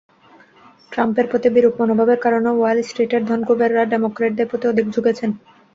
[0.91, 5.29] ট্রাম্পের প্রতি বিরূপ মনোভাবের কারণে ওয়াল স্ট্রিটের ধনকুবেররা ডেমোক্র্যাটদের প্রতি অধিক ঝুঁকেছেন।